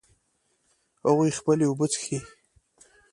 هغوی 1.05 1.31
خپلې 1.39 1.65
اوبه 1.67 1.85
څښي 1.93 2.19